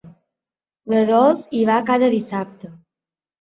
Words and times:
La 0.93 1.01
Dols 1.09 1.43
hi 1.59 1.61
va 1.71 1.77
cada 1.91 2.11
dissabte. 2.15 2.73